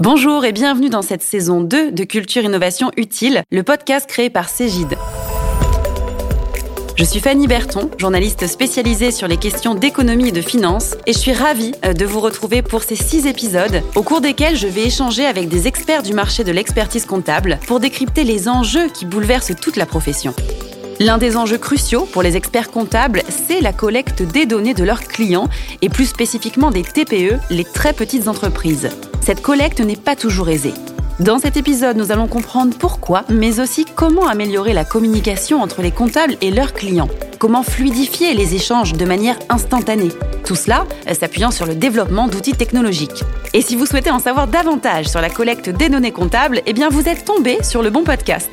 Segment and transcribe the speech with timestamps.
[0.00, 4.48] Bonjour et bienvenue dans cette saison 2 de Culture Innovation Utile, le podcast créé par
[4.48, 4.96] Cégide.
[6.96, 11.18] Je suis Fanny Berton, journaliste spécialisée sur les questions d'économie et de finance, et je
[11.18, 14.86] suis ravie euh, de vous retrouver pour ces six épisodes, au cours desquels je vais
[14.86, 19.54] échanger avec des experts du marché de l'expertise comptable pour décrypter les enjeux qui bouleversent
[19.60, 20.34] toute la profession.
[21.04, 25.02] L'un des enjeux cruciaux pour les experts comptables, c'est la collecte des données de leurs
[25.02, 25.50] clients
[25.82, 28.88] et plus spécifiquement des TPE, les très petites entreprises.
[29.20, 30.72] Cette collecte n'est pas toujours aisée.
[31.20, 35.90] Dans cet épisode, nous allons comprendre pourquoi, mais aussi comment améliorer la communication entre les
[35.90, 37.10] comptables et leurs clients.
[37.38, 40.12] Comment fluidifier les échanges de manière instantanée.
[40.46, 43.24] Tout cela s'appuyant sur le développement d'outils technologiques.
[43.52, 46.88] Et si vous souhaitez en savoir davantage sur la collecte des données comptables, eh bien
[46.88, 48.48] vous êtes tombé sur le bon podcast.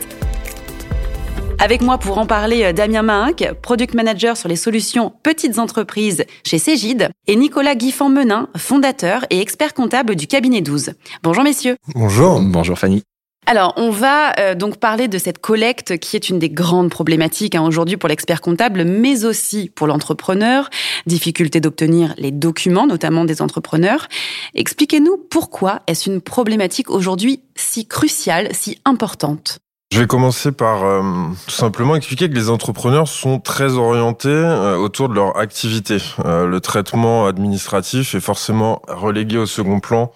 [1.61, 6.25] Avec moi pour en parler, euh, Damien Mahinck, product manager sur les solutions petites entreprises
[6.43, 10.93] chez Cégide, et Nicolas Guiffant-Menin, fondateur et expert comptable du cabinet 12.
[11.21, 11.77] Bonjour messieurs.
[11.93, 12.41] Bonjour.
[12.41, 13.03] Bonjour Fanny.
[13.45, 17.53] Alors, on va euh, donc parler de cette collecte qui est une des grandes problématiques
[17.53, 20.67] hein, aujourd'hui pour l'expert comptable, mais aussi pour l'entrepreneur.
[21.05, 24.07] Difficulté d'obtenir les documents, notamment des entrepreneurs.
[24.55, 29.59] Expliquez-nous pourquoi est-ce une problématique aujourd'hui si cruciale, si importante
[29.91, 31.01] je vais commencer par euh,
[31.45, 35.97] tout simplement expliquer que les entrepreneurs sont très orientés euh, autour de leur activité.
[36.23, 40.13] Euh, le traitement administratif est forcément relégué au second plan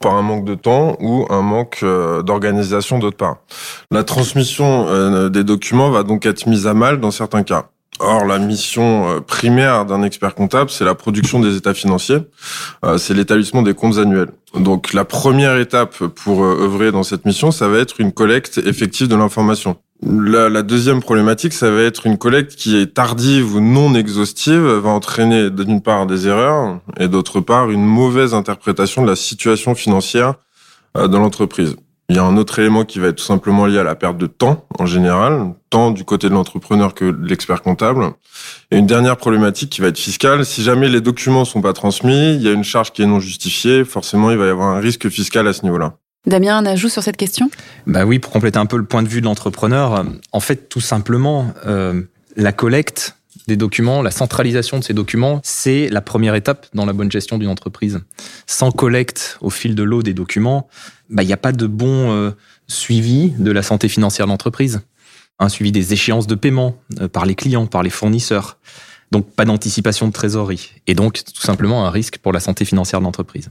[0.00, 1.84] par un manque de temps ou un manque
[2.24, 3.38] d'organisation d'autre part.
[3.90, 7.68] La transmission des documents va donc être mise à mal dans certains cas.
[7.98, 12.18] Or, la mission euh, primaire d'un expert comptable, c'est la production des états financiers,
[12.84, 14.30] euh, c'est l'établissement des comptes annuels.
[14.54, 18.58] Donc, la première étape pour euh, œuvrer dans cette mission, ça va être une collecte
[18.58, 19.76] effective de l'information.
[20.02, 24.60] La, la, deuxième problématique, ça va être une collecte qui est tardive ou non exhaustive,
[24.60, 29.74] va entraîner d'une part des erreurs et d'autre part une mauvaise interprétation de la situation
[29.74, 30.34] financière
[30.94, 31.76] de l'entreprise.
[32.08, 34.16] Il y a un autre élément qui va être tout simplement lié à la perte
[34.16, 38.12] de temps en général, tant du côté de l'entrepreneur que de l'expert comptable.
[38.70, 40.46] Et une dernière problématique qui va être fiscale.
[40.46, 43.18] Si jamais les documents sont pas transmis, il y a une charge qui est non
[43.18, 43.84] justifiée.
[43.84, 45.96] Forcément, il va y avoir un risque fiscal à ce niveau-là.
[46.26, 47.50] Damien, un ajout sur cette question?
[47.86, 50.80] Bah oui, pour compléter un peu le point de vue de l'entrepreneur, en fait, tout
[50.80, 52.02] simplement, euh,
[52.36, 53.16] la collecte
[53.46, 57.38] des documents, la centralisation de ces documents, c'est la première étape dans la bonne gestion
[57.38, 58.00] d'une entreprise.
[58.46, 60.68] Sans collecte au fil de l'eau des documents,
[61.10, 62.30] bah, il n'y a pas de bon euh,
[62.66, 64.80] suivi de la santé financière de l'entreprise.
[65.38, 68.58] Un suivi des échéances de paiement euh, par les clients, par les fournisseurs.
[69.12, 72.98] Donc pas d'anticipation de trésorerie et donc tout simplement un risque pour la santé financière
[72.98, 73.50] de l'entreprise.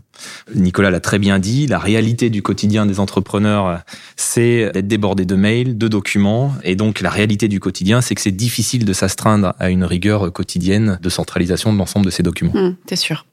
[0.53, 3.79] Nicolas l'a très bien dit, la réalité du quotidien des entrepreneurs,
[4.17, 8.21] c'est d'être débordé de mails, de documents et donc la réalité du quotidien, c'est que
[8.21, 12.53] c'est difficile de s'astreindre à une rigueur quotidienne de centralisation de l'ensemble de ces documents.
[12.53, 13.25] Mmh, c'est sûr.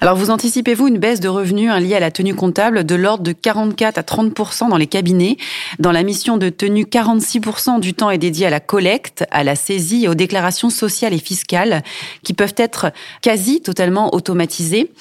[0.00, 3.24] Alors vous anticipez-vous une baisse de revenus hein, liée à la tenue comptable de l'ordre
[3.24, 5.36] de 44 à 30% dans les cabinets.
[5.78, 9.56] Dans la mission de tenue, 46% du temps est dédié à la collecte, à la
[9.56, 11.82] saisie et aux déclarations sociales et fiscales
[12.22, 12.92] qui peuvent être
[13.22, 14.92] quasi totalement automatisées.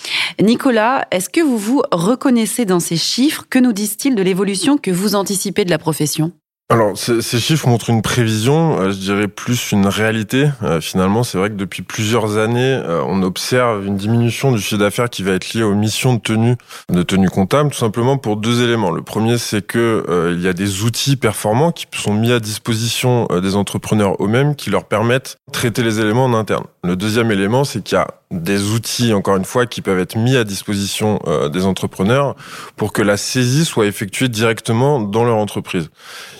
[0.41, 3.45] Nicolas, est-ce que vous vous reconnaissez dans ces chiffres?
[3.49, 6.31] Que nous disent-ils de l'évolution que vous anticipez de la profession?
[6.71, 10.51] Alors, ces, chiffres montrent une prévision, euh, je dirais plus une réalité.
[10.61, 14.77] Euh, finalement, c'est vrai que depuis plusieurs années, euh, on observe une diminution du chiffre
[14.77, 16.57] d'affaires qui va être liée aux missions de tenue,
[16.89, 18.91] de tenue comptable, tout simplement pour deux éléments.
[18.91, 23.27] Le premier, c'est que il y a des outils performants qui sont mis à disposition
[23.41, 26.65] des entrepreneurs eux-mêmes qui leur permettent de traiter les éléments en interne.
[26.83, 30.15] Le deuxième élément, c'est qu'il y a des outils, encore une fois, qui peuvent être
[30.15, 31.19] mis à disposition
[31.51, 32.35] des entrepreneurs
[32.75, 35.89] pour que la saisie soit effectuée directement dans leur entreprise.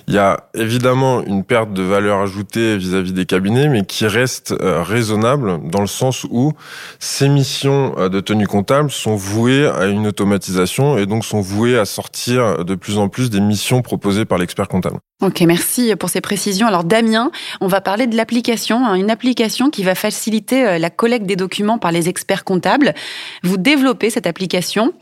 [0.10, 4.54] Il y a évidemment une perte de valeur ajoutée vis-à-vis des cabinets, mais qui reste
[4.54, 6.54] euh, raisonnable dans le sens où
[6.98, 11.78] ces missions euh, de tenue comptable sont vouées à une automatisation et donc sont vouées
[11.78, 14.98] à sortir de plus en plus des missions proposées par l'expert comptable.
[15.22, 16.66] Ok, merci pour ces précisions.
[16.66, 20.90] Alors Damien, on va parler de l'application, hein, une application qui va faciliter euh, la
[20.90, 22.94] collecte des documents par les experts comptables.
[23.44, 24.94] Vous développez cette application.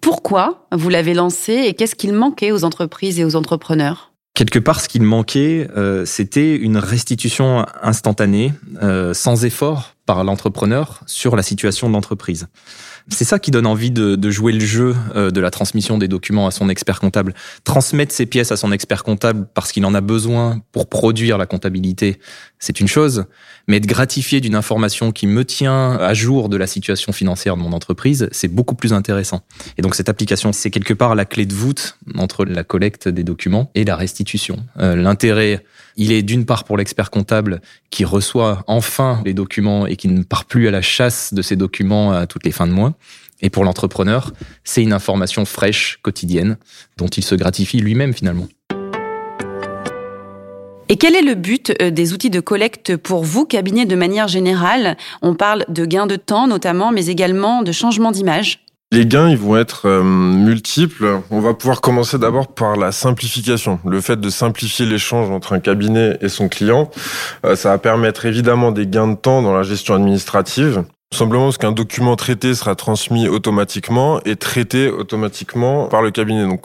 [0.00, 4.12] Pourquoi vous l'avez lancée et qu'est-ce qu'il manquait aux entreprises et aux entrepreneurs?
[4.32, 11.02] Quelque part, ce qu'il manquait, euh, c'était une restitution instantanée, euh, sans effort par l'entrepreneur
[11.06, 12.46] sur la situation de l'entreprise.
[13.10, 16.46] C'est ça qui donne envie de, jouer le jeu euh, de la transmission des documents
[16.46, 17.34] à son expert comptable.
[17.64, 21.46] Transmettre ses pièces à son expert comptable parce qu'il en a besoin pour produire la
[21.46, 22.18] comptabilité,
[22.58, 23.24] c'est une chose.
[23.66, 27.62] Mais être gratifié d'une information qui me tient à jour de la situation financière de
[27.62, 29.42] mon entreprise, c'est beaucoup plus intéressant.
[29.78, 33.24] Et donc cette application, c'est quelque part la clé de voûte entre la collecte des
[33.24, 34.58] documents et la restitution.
[34.78, 35.64] Euh, l'intérêt,
[35.98, 37.60] il est d'une part pour l'expert comptable
[37.90, 41.56] qui reçoit enfin les documents et qui ne part plus à la chasse de ces
[41.56, 42.94] documents à toutes les fins de mois.
[43.42, 44.32] Et pour l'entrepreneur,
[44.64, 46.56] c'est une information fraîche, quotidienne,
[46.96, 48.48] dont il se gratifie lui-même finalement.
[50.88, 54.26] Et quel est le but euh, des outils de collecte pour vous, cabinet de manière
[54.26, 54.96] générale?
[55.20, 58.60] On parle de gains de temps notamment, mais également de changement d'image.
[58.90, 61.20] Les gains, ils vont être euh, multiples.
[61.30, 63.78] On va pouvoir commencer d'abord par la simplification.
[63.84, 66.90] Le fait de simplifier l'échange entre un cabinet et son client,
[67.44, 70.84] euh, ça va permettre évidemment des gains de temps dans la gestion administrative.
[71.10, 76.46] Simplement parce qu'un document traité sera transmis automatiquement et traité automatiquement par le cabinet.
[76.46, 76.64] Donc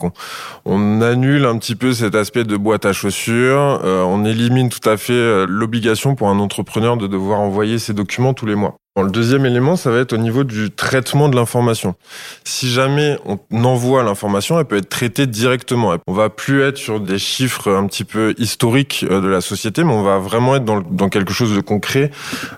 [0.66, 3.80] on, annule un petit peu cet aspect de boîte à chaussures.
[3.84, 7.94] Euh, on élimine tout à fait euh, l'obligation pour un entrepreneur de devoir envoyer ses
[7.94, 8.76] documents tous les mois.
[8.96, 11.96] Le deuxième élément, ça va être au niveau du traitement de l'information.
[12.44, 15.96] Si jamais on envoie l'information, elle peut être traitée directement.
[16.06, 19.82] On va plus être sur des chiffres un petit peu historiques euh, de la société,
[19.82, 22.12] mais on va vraiment être dans, quelque chose de concret,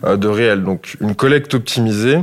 [0.05, 0.63] euh, de réel.
[0.63, 2.19] Donc une collecte optimisée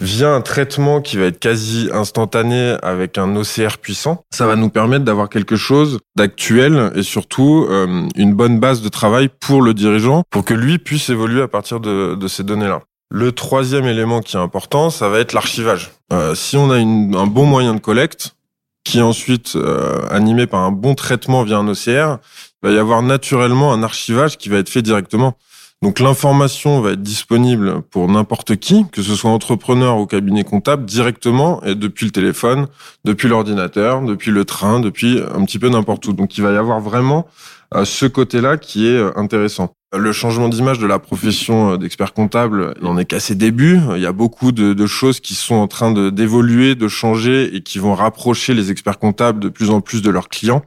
[0.00, 4.22] via un traitement qui va être quasi instantané avec un OCR puissant.
[4.30, 8.88] Ça va nous permettre d'avoir quelque chose d'actuel et surtout euh, une bonne base de
[8.88, 12.82] travail pour le dirigeant pour que lui puisse évoluer à partir de ces données-là.
[13.10, 15.90] Le troisième élément qui est important, ça va être l'archivage.
[16.12, 18.36] Euh, si on a une, un bon moyen de collecte,
[18.84, 22.18] qui est ensuite euh, animé par un bon traitement via un OCR,
[22.62, 25.36] il va y avoir naturellement un archivage qui va être fait directement.
[25.82, 30.84] Donc l'information va être disponible pour n'importe qui, que ce soit entrepreneur ou cabinet comptable,
[30.84, 32.66] directement et depuis le téléphone,
[33.04, 36.12] depuis l'ordinateur, depuis le train, depuis un petit peu n'importe où.
[36.12, 37.26] Donc il va y avoir vraiment
[37.74, 39.74] euh, ce côté-là qui est euh, intéressant.
[39.96, 43.80] Le changement d'image de la profession euh, d'expert comptable, n'en est qu'à ses débuts.
[43.96, 47.80] Il y a beaucoup de, choses qui sont en train d'évoluer, de, changer et qui
[47.80, 50.64] vont rapprocher les experts comptables de plus en plus de leurs clients.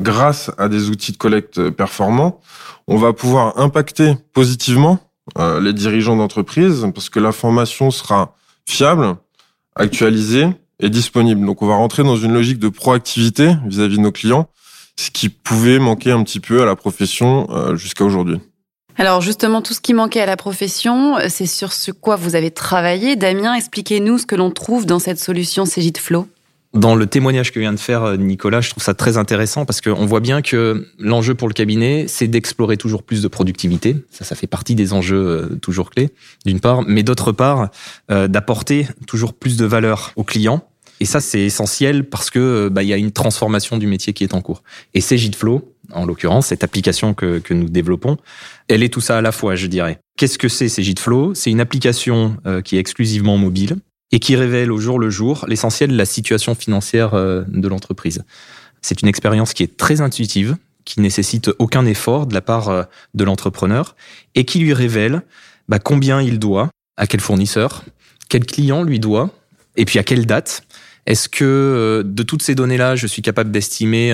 [0.00, 2.40] Grâce à des outils de collecte performants,
[2.88, 4.98] on va pouvoir impacter positivement
[5.38, 8.34] euh, les dirigeants d'entreprise parce que l'information sera
[8.66, 9.16] fiable,
[9.76, 10.48] actualisée
[10.80, 11.46] et disponible.
[11.46, 14.48] Donc on va rentrer dans une logique de proactivité vis-à-vis -vis de nos clients,
[14.98, 18.40] ce qui pouvait manquer un petit peu à la profession euh, jusqu'à aujourd'hui.
[18.96, 22.50] Alors justement, tout ce qui manquait à la profession, c'est sur ce quoi vous avez
[22.50, 23.14] travaillé.
[23.14, 25.64] Damien, expliquez-nous ce que l'on trouve dans cette solution
[25.98, 26.26] Flow.
[26.74, 29.80] Dans le témoignage que vient de faire euh, Nicolas, je trouve ça très intéressant parce
[29.80, 33.96] qu'on voit bien que l'enjeu pour le cabinet, c'est d'explorer toujours plus de productivité.
[34.10, 36.10] Ça, ça fait partie des enjeux euh, toujours clés,
[36.44, 37.70] d'une part, mais d'autre part,
[38.10, 40.68] euh, d'apporter toujours plus de valeur aux clients.
[41.00, 44.24] Et ça, c'est essentiel parce que bah, il y a une transformation du métier qui
[44.24, 44.62] est en cours.
[44.94, 48.16] Et Flow, en l'occurrence, cette application que, que, nous développons,
[48.68, 50.00] elle est tout ça à la fois, je dirais.
[50.16, 50.68] Qu'est-ce que c'est
[50.98, 53.76] Flow C'est une application euh, qui est exclusivement mobile
[54.10, 58.24] et qui révèle au jour le jour l'essentiel de la situation financière euh, de l'entreprise.
[58.82, 62.82] C'est une expérience qui est très intuitive, qui nécessite aucun effort de la part euh,
[63.14, 63.96] de l'entrepreneur
[64.34, 65.22] et qui lui révèle
[65.68, 67.84] bah, combien il doit, à quel fournisseur,
[68.28, 69.30] quel client lui doit,
[69.76, 70.62] et puis à quelle date.
[71.08, 74.12] Est-ce que de toutes ces données-là, je suis capable d'estimer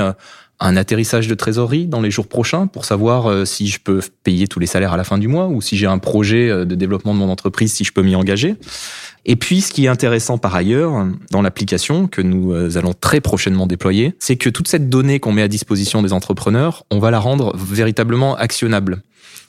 [0.61, 4.47] un atterrissage de trésorerie dans les jours prochains pour savoir euh, si je peux payer
[4.47, 6.75] tous les salaires à la fin du mois ou si j'ai un projet euh, de
[6.75, 8.55] développement de mon entreprise, si je peux m'y engager?
[9.27, 13.21] Et puis, ce qui est intéressant par ailleurs dans l'application que nous euh, allons très
[13.21, 17.11] prochainement déployer, c'est que toute cette donnée qu'on met à disposition des entrepreneurs, on va
[17.11, 19.03] la rendre véritablement actionnable,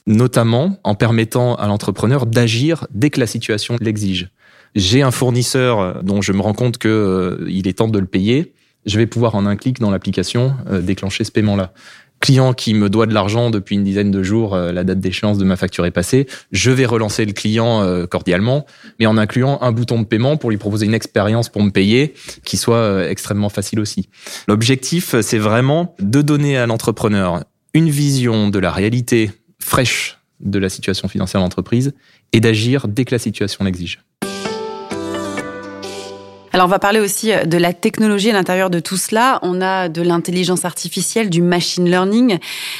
[0.07, 4.29] notamment en permettant à l'entrepreneur d'agir dès que la situation l'exige.
[4.75, 8.53] J'ai un fournisseur dont je me rends compte que il est temps de le payer
[8.85, 11.73] je vais pouvoir en un clic dans l'application euh, déclencher ce paiement-là.
[12.21, 15.37] Client qui me doit de l'argent depuis une dizaine de jours, euh, la date d'échéance
[15.37, 18.65] de ma facture est passée, je vais relancer le client euh, cordialement,
[18.99, 22.13] mais en incluant un bouton de paiement pour lui proposer une expérience pour me payer
[22.43, 24.09] qui soit extrêmement facile aussi.
[24.47, 30.69] L'objectif, c'est vraiment de donner à l'entrepreneur une vision de la réalité fraîche de la
[30.69, 31.93] situation financière de l'entreprise
[32.31, 34.04] et d'agir dès que la situation l'exige.
[36.55, 39.39] Alors on va parler aussi euh, de la technologie à l'intérieur de tout cela.
[39.41, 42.37] On a de l'intelligence artificielle, du machine learning,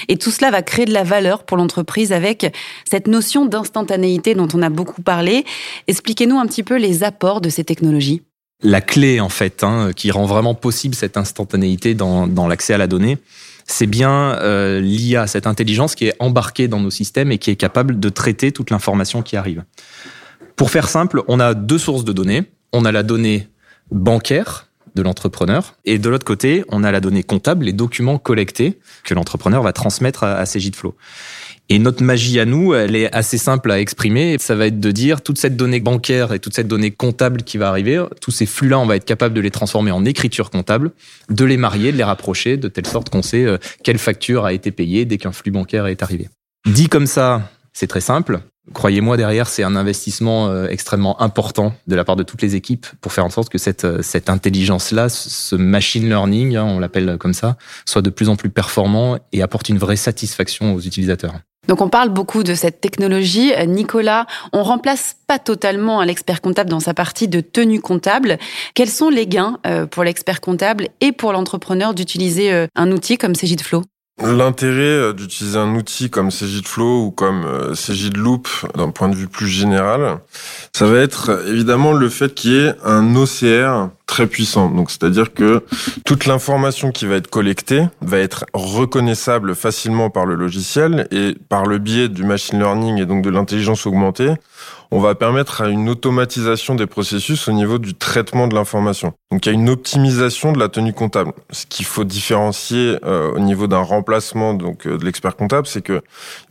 [0.08, 2.56] et tout cela va créer de la valeur pour l'entreprise avec
[2.90, 5.44] cette notion d'instantanéité dont on a beaucoup parlé.
[5.88, 8.22] Expliquez-nous un petit peu les apports de ces technologies.
[8.64, 12.88] La clé en fait hein, qui rend vraiment possible cette instantanéité dans, l'accès à la
[12.88, 13.18] donnée,
[13.66, 17.58] c'est bien euh, l'IA, cette intelligence qui est embarquée dans nos systèmes et qui est
[17.58, 19.66] capable de traiter toute l'information qui arrive.
[20.56, 22.44] Pour faire simple, on a deux sources de données.
[22.72, 23.50] On a la donnée
[23.92, 25.76] bancaire de l'entrepreneur.
[25.84, 29.74] Et de l'autre côté, on a la donnée comptable, les documents collectés que l'entrepreneur va
[29.74, 30.96] transmettre à, à Flow.
[31.68, 34.38] Et notre magie à nous, elle est assez simple à exprimer.
[34.40, 37.58] Ça va être de dire toute cette donnée bancaire et toute cette donnée comptable qui
[37.58, 40.92] va arriver, tous ces flux-là, on va être capable de les transformer en écriture comptable,
[41.30, 44.54] de les marier, de les rapprocher, de telle sorte qu'on sait euh, quelle facture a
[44.54, 46.30] été payée dès qu'un flux bancaire est arrivé.
[46.68, 48.42] Dit comme ça, c'est très simple.
[48.74, 52.88] Croyez-moi, derrière, c'est un investissement euh, extrêmement important de la part de toutes les équipes
[53.00, 57.34] pour faire en sorte que cette, euh, intelligence-là, ce machine learning, hein, on l'appelle comme
[57.34, 61.36] ça, soit de plus en plus performant et apporte une vraie satisfaction aux utilisateurs.
[61.68, 63.52] Donc on parle beaucoup de cette technologie.
[63.68, 68.38] Nicolas, on remplace pas totalement l'expert comptable dans sa partie de tenue comptable.
[68.74, 73.36] Quels sont les gains euh, pour l'expert comptable et pour l'entrepreneur d'utiliser un outil comme
[73.36, 73.84] Cegidflow
[74.24, 77.74] L'intérêt euh, d'utiliser un outil comme Flow ou comme euh,
[78.16, 80.20] Loop d'un point de vue plus général,
[80.74, 84.70] ça va être évidemment le fait qu'il y ait un OCR très puissant.
[84.70, 85.64] Donc, c'est-à-dire que
[86.06, 91.66] toute l'information qui va être collectée va être reconnaissable facilement par le logiciel et par
[91.66, 94.34] le biais du machine learning et donc de l'intelligence augmentée,
[94.92, 99.14] on va permettre à une automatisation des processus au niveau du traitement de l'information.
[99.32, 101.34] Donc il y a une optimisation de la tenue comptable.
[101.52, 105.82] Ce qu'il faut différencier euh, au niveau d'un remplacement donc euh, de l'expert comptable, c'est
[105.82, 106.02] que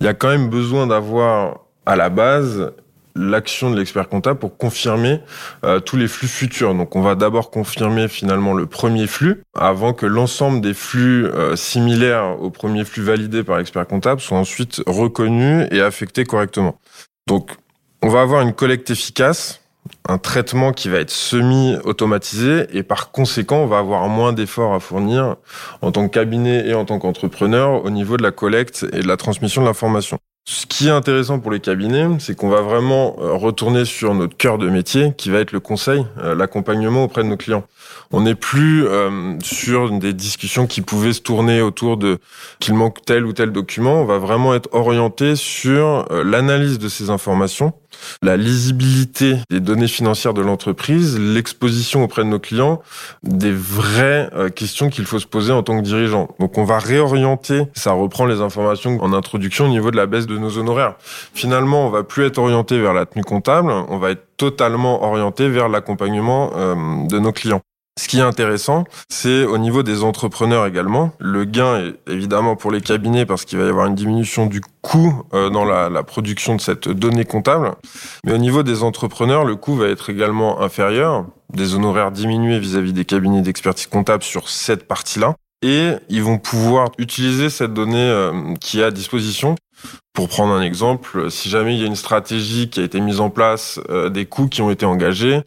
[0.00, 2.72] il y a quand même besoin d'avoir à la base
[3.14, 5.20] l'action de l'expert comptable pour confirmer
[5.64, 6.74] euh, tous les flux futurs.
[6.74, 12.40] Donc on va d'abord confirmer finalement le premier flux avant que l'ensemble des flux similaires
[12.40, 16.78] au premier flux validé par l'expert comptable soient ensuite reconnus et affectés correctement.
[17.26, 17.50] Donc
[18.02, 19.62] on va avoir une collecte efficace,
[20.08, 24.80] un traitement qui va être semi-automatisé et par conséquent, on va avoir moins d'efforts à
[24.80, 25.36] fournir
[25.82, 29.08] en tant que cabinet et en tant qu'entrepreneur au niveau de la collecte et de
[29.08, 30.18] la transmission de l'information.
[30.46, 34.36] Ce qui est intéressant pour les cabinets, c'est qu'on va vraiment euh, retourner sur notre
[34.36, 37.64] cœur de métier, qui va être le conseil, euh, l'accompagnement auprès de nos clients.
[38.12, 42.18] On n'est plus euh, sur des discussions qui pouvaient se tourner autour de
[42.60, 44.02] qu'il manque tel ou tel document.
[44.02, 47.72] On va vraiment être orienté sur l'analyse de ces informations
[48.22, 52.82] la lisibilité des données financières de l'entreprise, l'exposition auprès de nos clients,
[53.22, 56.28] des vraies euh, questions qu'il faut se poser en tant que dirigeant.
[56.40, 60.26] Donc on va réorienter, ça reprend les informations en introduction au niveau de la baisse
[60.26, 60.94] de nos honoraires.
[61.34, 65.48] Finalement, on va plus être orienté vers la tenue comptable, on va être totalement orienté
[65.48, 66.74] vers l'accompagnement euh,
[67.06, 67.62] de nos clients.
[67.96, 71.12] Ce qui est intéressant, c'est au niveau des entrepreneurs également.
[71.20, 74.60] Le gain est évidemment pour les cabinets parce qu'il va y avoir une diminution du
[74.82, 77.72] coût euh, dans la, production de cette donnée comptable.
[78.24, 81.24] Mais au niveau des entrepreneurs, le coût va être également inférieur.
[81.52, 85.36] Des honoraires diminués vis-à-vis des cabinets d'expertise comptable sur cette partie-là.
[85.62, 89.54] Et ils vont pouvoir utiliser cette donnée euh, qui est à disposition
[90.12, 93.20] pour prendre un exemple, si jamais il y a une stratégie qui a été mise
[93.20, 95.42] en place, euh, des coûts qui ont été engagés,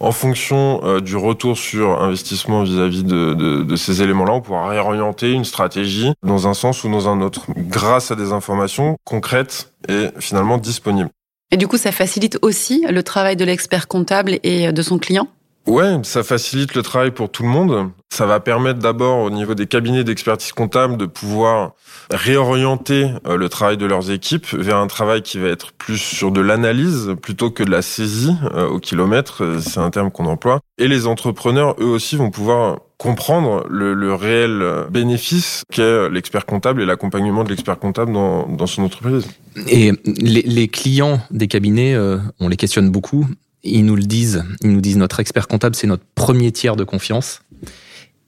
[0.00, 4.68] en fonction euh, du retour sur investissement vis-à-vis de, de, de, ces éléments-là, on pourra
[4.68, 9.72] réorienter une stratégie dans un sens ou dans un autre, grâce à des informations concrètes
[9.88, 11.10] et finalement disponibles.
[11.50, 15.28] Et du coup, ça facilite aussi le travail de l'expert comptable et de son client?
[15.68, 17.90] Ouais, ça facilite le travail pour tout le monde.
[18.08, 21.72] Ça va permettre d'abord au niveau des cabinets d'expertise comptable de pouvoir
[22.10, 26.30] réorienter euh, le travail de leurs équipes vers un travail qui va être plus sur
[26.30, 30.24] de l'analyse plutôt que de la saisie euh, au kilomètre, euh, c'est un terme qu'on
[30.24, 30.60] emploie.
[30.78, 36.86] Et les entrepreneurs, eux aussi, vont pouvoir comprendre le, réel bénéfice qu'est l'expert comptable et
[36.86, 39.28] l'accompagnement de l'expert comptable dans, son entreprise.
[39.68, 41.96] Et les clients des cabinets,
[42.40, 43.24] on les questionne beaucoup
[43.62, 46.84] ils nous le disent, ils nous disent notre expert comptable, c'est notre premier tiers de
[46.84, 47.42] confiance.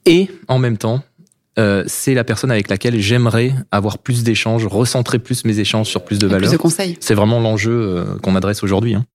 [0.05, 1.03] Et en même temps,
[1.59, 6.03] euh, c'est la personne avec laquelle j'aimerais avoir plus d'échanges, recentrer plus mes échanges sur
[6.03, 6.49] plus de valeurs.
[6.49, 6.97] Plus de conseils.
[6.99, 8.95] C'est vraiment l'enjeu euh, qu'on adresse aujourd'hui.
[8.95, 9.05] Hein.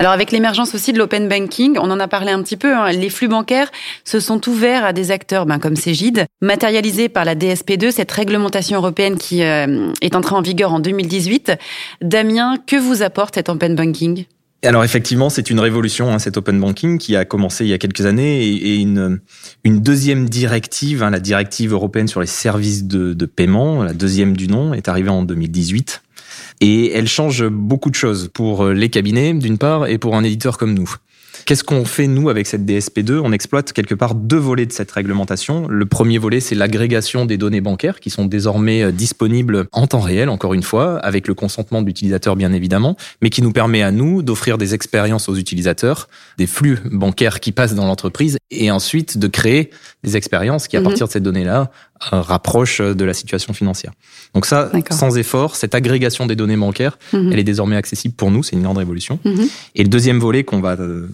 [0.00, 2.90] Alors avec l'émergence aussi de l'open banking, on en a parlé un petit peu, hein,
[2.90, 3.70] les flux bancaires
[4.02, 8.78] se sont ouverts à des acteurs ben, comme Cégide, matérialisés par la DSP2, cette réglementation
[8.78, 11.52] européenne qui euh, est entrée en vigueur en 2018.
[12.00, 14.24] Damien, que vous apporte cet open banking?
[14.64, 17.78] Alors effectivement, c'est une révolution, hein, cet open banking qui a commencé il y a
[17.78, 19.20] quelques années et, une,
[19.66, 24.48] deuxième directive, hein, la directive européenne sur les services de, de paiement, la deuxième du
[24.48, 26.00] nom, est arrivée en 2018
[26.60, 30.58] et elle change beaucoup de choses pour les cabinets d'une part et pour un éditeur
[30.58, 30.94] comme nous.
[31.50, 34.92] Qu'est-ce qu'on fait, nous, avec cette DSP2 On exploite quelque part deux volets de cette
[34.92, 35.66] réglementation.
[35.66, 39.98] Le premier volet, c'est l'agrégation des données bancaires qui sont désormais euh, disponibles en temps
[39.98, 43.82] réel, encore une fois, avec le consentement de l'utilisateur, bien évidemment, mais qui nous permet
[43.82, 48.70] à nous d'offrir des expériences aux utilisateurs, des flux bancaires qui passent dans l'entreprise, et
[48.70, 49.70] ensuite de créer
[50.04, 50.86] des expériences qui, à mhm.
[50.86, 51.72] partir de ces données-là,
[52.12, 53.92] euh, rapproche de la situation financière.
[54.34, 57.30] Donc ça, sans effort, cette agrégation des données bancaires, mhm.
[57.32, 59.18] elle est désormais accessible pour nous, c'est une grande révolution.
[59.24, 59.48] Mhm.
[59.74, 61.08] Et le deuxième volet qu'on va euh,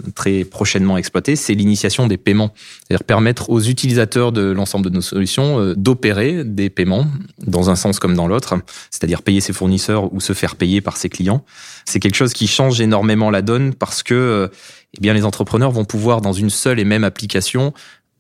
[0.44, 2.52] prochainement exploiter, c'est l'initiation des paiements.
[2.56, 7.06] C'est-à-dire permettre aux utilisateurs de l'ensemble de nos solutions euh, d'opérer des paiements
[7.46, 8.54] dans un sens comme dans l'autre,
[8.90, 11.44] c'est-à-dire payer ses fournisseurs ou se faire payer par ses clients.
[11.84, 14.50] C'est quelque chose qui change énormément la donne parce que
[14.96, 17.72] eh bien, les entrepreneurs vont pouvoir, dans une seule et même application,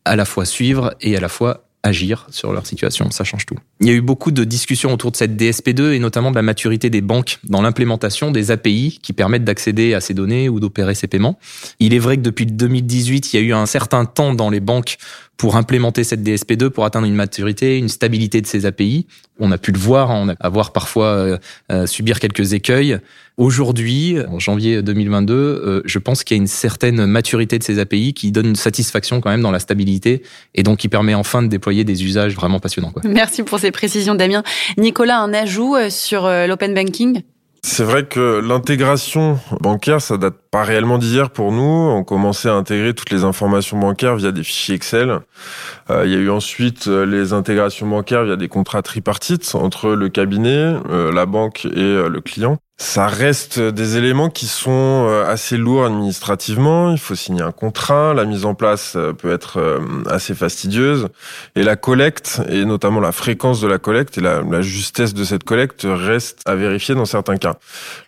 [0.04, 3.10] à la fois suivre et à la fois agir sur leur situation.
[3.10, 3.56] Ça change tout.
[3.80, 6.42] Il y a eu beaucoup de discussions autour de cette DSP2 et notamment de la
[6.42, 10.94] maturité des banques dans l'implémentation des API qui permettent d'accéder à ces données ou d'opérer
[10.94, 11.38] ces paiements.
[11.78, 14.60] Il est vrai que depuis 2018, il y a eu un certain temps dans les
[14.60, 14.98] banques
[15.36, 19.06] pour implémenter cette DSP2, pour atteindre une maturité, une stabilité de ces API.
[19.38, 21.38] On a pu le voir, hein, on a avoir parfois euh,
[21.70, 22.98] euh, subir quelques écueils.
[23.36, 27.78] Aujourd'hui, en janvier 2022, euh, je pense qu'il y a une certaine maturité de ces
[27.78, 30.22] API qui donne une satisfaction quand même dans la stabilité
[30.54, 32.90] et donc qui permet enfin de déployer des usages vraiment passionnants.
[32.90, 33.02] Quoi.
[33.04, 34.42] Merci pour ces précisions, Damien.
[34.78, 37.22] Nicolas, un ajout sur l'open banking?
[37.68, 41.62] C'est vrai que l'intégration bancaire, ça date pas réellement d'hier pour nous.
[41.62, 45.18] On commençait à intégrer toutes les informations bancaires via des fichiers Excel.
[45.90, 49.90] Euh, il y a eu ensuite euh, les intégrations bancaires via des contrats tripartites entre
[49.90, 52.58] le cabinet, euh, la banque et le client.
[52.78, 56.90] Ça reste des éléments qui sont assez lourds administrativement.
[56.90, 58.12] Il faut signer un contrat.
[58.12, 61.08] La mise en place peut être assez fastidieuse.
[61.54, 65.44] Et la collecte, et notamment la fréquence de la collecte et la, justesse de cette
[65.44, 67.54] collecte reste à vérifier dans certains cas.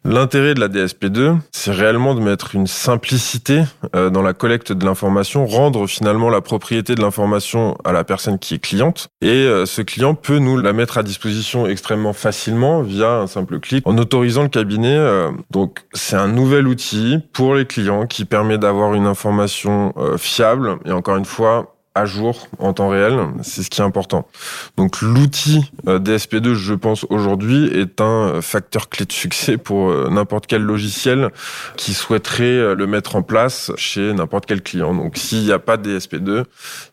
[0.05, 5.47] L'intérêt de la DSP2, c'est réellement de mettre une simplicité dans la collecte de l'information,
[5.47, 9.09] rendre finalement la propriété de l'information à la personne qui est cliente.
[9.21, 13.87] Et ce client peut nous la mettre à disposition extrêmement facilement via un simple clic
[13.87, 14.97] en autorisant le cabinet.
[14.97, 20.19] Euh, donc c'est un nouvel outil pour les clients qui permet d'avoir une information euh,
[20.19, 24.29] fiable et encore une fois à jour en temps réel, c'est ce qui est important.
[24.77, 30.47] Donc l'outil euh, DSP2, je pense aujourd'hui, est un facteur clé de succès pour n'importe
[30.47, 31.31] quel logiciel
[31.77, 34.95] qui souhaiterait le mettre en place chez n'importe quel client.
[34.95, 36.45] Donc s'il n'y a pas de DSP2,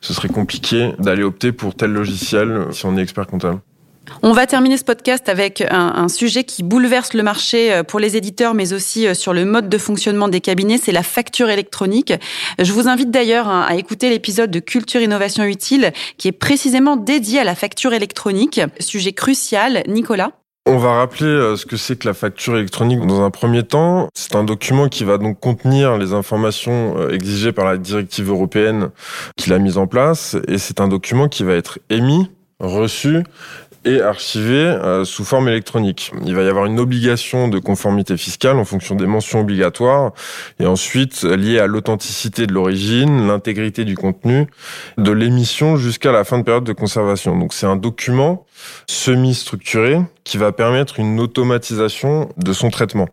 [0.01, 3.59] ce serait compliqué d'aller opter pour tel logiciel si on est expert comptable.
[4.21, 8.15] On va terminer ce podcast avec un, sujet qui bouleverse le marché euh, pour les
[8.15, 12.13] éditeurs, mais aussi euh, sur le mode de fonctionnement des cabinets, c'est la facture électronique.
[12.59, 16.95] Je vous invite d'ailleurs hein, à écouter l'épisode de Culture Innovation Utile qui est précisément
[16.95, 18.62] dédié à la facture électronique.
[18.79, 19.83] Sujet crucial.
[19.88, 20.31] Nicolas
[20.67, 24.09] on va rappeler euh, ce que c'est que la facture électronique dans un premier temps.
[24.15, 28.89] C'est un document qui va donc contenir les informations exigées par la directive européenne
[29.38, 33.24] qui l'a mise en place et c'est un document qui va être émis, reçu
[33.85, 36.11] et archivé euh, sous forme électronique.
[36.25, 40.11] Il va y avoir une obligation de conformité fiscale en fonction des mentions obligatoires
[40.59, 44.48] et ensuite liée à l'authenticité de l'origine, l'intégrité du contenu,
[44.98, 47.37] de l'émission jusqu'à la fin de période de conservation.
[47.37, 48.45] Donc c'est un document
[48.87, 53.07] semi-structuré qui va permettre une automatisation de son traitement.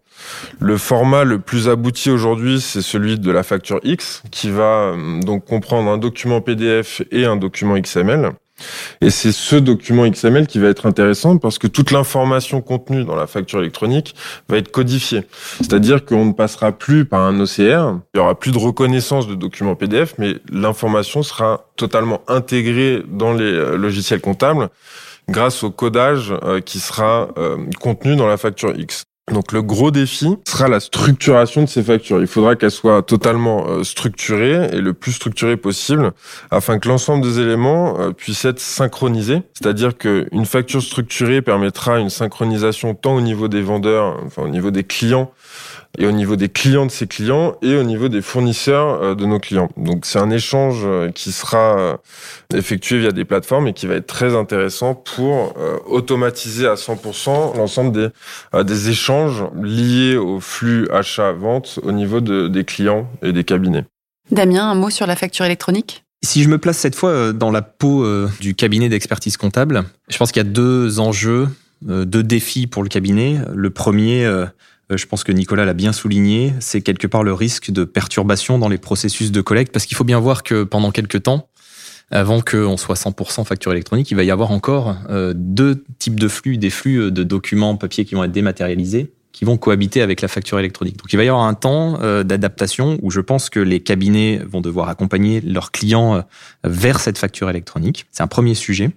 [0.59, 5.21] Le format le plus abouti aujourd'hui, c'est celui de la facture X, qui va euh,
[5.21, 8.33] donc comprendre un document PDF et un document XML.
[9.01, 13.17] Et c'est ce document XML qui va être intéressant parce que toute l'information contenue dans
[13.17, 14.15] la facture électronique
[14.49, 15.23] va être codifiée.
[15.59, 19.35] C'est-à-dire qu'on ne passera plus par un OCR, il y aura plus de reconnaissance de
[19.35, 24.69] documents PDF, mais l'information sera totalement intégrée dans les euh, logiciels comptables
[25.29, 29.05] grâce au codage euh, qui sera euh, contenu dans la facture X.
[29.33, 32.21] Donc le gros défi sera la structuration de ces factures.
[32.21, 36.13] Il faudra qu'elles soient totalement euh, structurées et le plus structurées possible
[36.51, 39.43] afin que l'ensemble des éléments euh, puissent être synchronisés.
[39.55, 44.71] C'est-à-dire qu'une facture structurée permettra une synchronisation tant au niveau des vendeurs, enfin au niveau
[44.71, 45.33] des clients,
[45.99, 49.27] et au niveau des clients de ces clients et au niveau des fournisseurs euh, de
[49.27, 49.69] nos clients.
[49.77, 51.97] Donc c'est un échange euh, qui sera euh,
[52.55, 55.55] effectué via des plateformes et qui va être très intéressant pour
[55.87, 62.65] automatiser à 100% l'ensemble des, des échanges liés au flux achat-vente au niveau de, des
[62.65, 63.85] clients et des cabinets.
[64.31, 66.05] Damien, un mot sur la facture électronique?
[66.25, 68.07] Si je me place cette fois dans la peau
[68.41, 71.49] du cabinet d'expertise comptable, je pense qu'il y a deux enjeux,
[71.83, 73.39] deux défis pour le cabinet.
[73.53, 74.27] Le premier,
[74.97, 78.69] je pense que Nicolas l'a bien souligné, c'est quelque part le risque de perturbation dans
[78.69, 81.49] les processus de collecte, parce qu'il faut bien voir que pendant quelques temps,
[82.11, 86.29] avant qu'on soit 100% facture électronique, il va y avoir encore euh, deux types de
[86.29, 90.21] flux, des flux euh, de documents papier qui vont être dématérialisés, qui vont cohabiter avec
[90.21, 90.99] la facture électronique.
[90.99, 94.61] Donc il va y avoir un temps d'adaptation où je pense que les cabinets vont
[94.61, 96.23] devoir accompagner leurs clients
[96.65, 98.05] vers cette facture électronique.
[98.11, 98.91] C'est un premier sujet.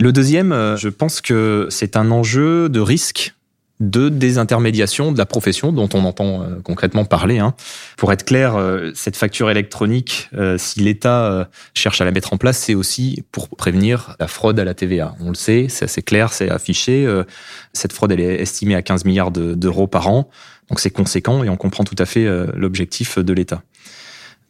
[0.00, 3.34] Le deuxième, je pense que c'est un enjeu de risque
[3.90, 7.38] de désintermédiation de la profession dont on entend euh, concrètement parler.
[7.38, 7.54] Hein.
[7.96, 12.36] Pour être clair, euh, cette facture électronique, euh, si l'État cherche à la mettre en
[12.36, 15.14] place, c'est aussi pour prévenir la fraude à la TVA.
[15.20, 17.06] On le sait, c'est assez clair, c'est affiché.
[17.72, 20.28] cette fraude, elle est estimée à 15 milliards d'euros par an,
[20.68, 23.62] donc c'est conséquent et on comprend tout à fait l'objectif de l'État.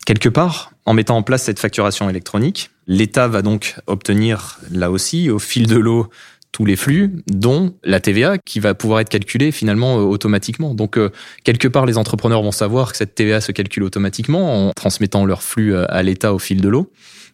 [0.04, 5.30] Quelque part, en mettant en place cette facturation électronique, l'État va donc obtenir, là aussi,
[5.30, 6.10] au fil de l'eau,
[6.54, 10.72] tous les flux, dont la TVA qui va pouvoir être calculée finalement euh, automatiquement.
[10.72, 11.10] Donc euh,
[11.42, 15.42] quelque part, les entrepreneurs vont savoir que cette TVA se calcule automatiquement en transmettant leur
[15.42, 16.92] flux euh, à l'État au fil de l'eau.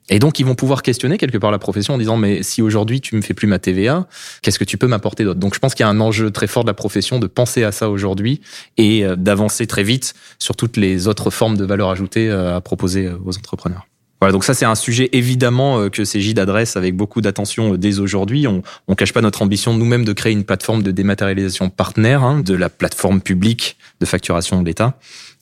[0.08, 3.02] Et donc, ils vont pouvoir questionner quelque part la profession en disant, mais si aujourd'hui
[3.02, 4.08] tu me fais plus ma TVA,
[4.40, 5.38] qu'est-ce que tu peux m'apporter d'autre?
[5.38, 7.62] Donc, je pense qu'il y a un enjeu très fort de la profession de penser
[7.62, 8.40] à ça aujourd'hui
[8.78, 13.10] et euh, d'avancer très vite sur toutes les autres formes de valeur ajoutée à proposer
[13.24, 13.86] aux entrepreneurs.
[14.20, 18.46] Voilà, donc ça c'est un sujet évidemment que CGID adresse avec beaucoup d'attention dès aujourd'hui.
[18.46, 22.40] On, on cache pas notre ambition nous-mêmes de créer une plateforme de dématérialisation partenaire hein,
[22.40, 24.98] de la plateforme publique de facturation de l'État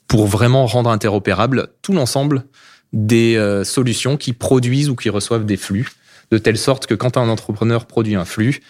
[0.08, 2.44] pour vraiment rendre interopérable tout l'ensemble
[2.92, 5.88] des euh, solutions qui produisent ou qui reçoivent des flux,
[6.30, 8.60] de telle sorte que quand un entrepreneur produit un flux,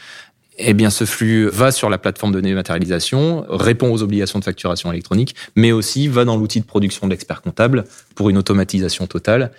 [0.59, 4.93] eh bien, ce flux va sur la plateforme de dématérialisation, répond aux obligations de facturation
[4.93, 7.85] électronique, mais aussi va dans l'outil de production de l'expert comptable
[8.17, 9.53] pour une automatisation totale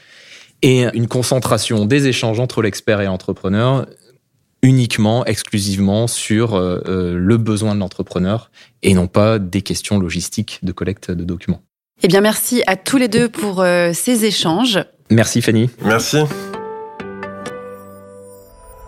[0.62, 3.86] et une concentration des échanges entre l'expert et l'entrepreneur
[4.62, 8.52] uniquement, exclusivement sur euh, euh, le besoin de l'entrepreneur
[8.84, 11.62] et non pas des questions logistiques de collecte de documents.
[12.04, 14.80] Eh bien, merci à tous les deux pour euh, ces échanges.
[15.10, 15.70] Merci Fanny.
[15.84, 16.20] Merci.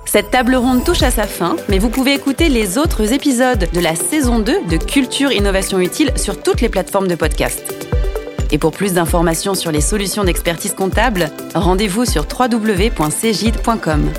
[0.06, 3.80] Cette table ronde touche à sa fin, mais vous pouvez écouter les autres épisodes de
[3.80, 7.88] la saison 2 de Culture Innovation Utile sur toutes les plateformes de podcast.
[8.52, 14.12] Et pour plus d'informations sur les solutions d'expertise comptable, rendez-vous sur www.cgid.com.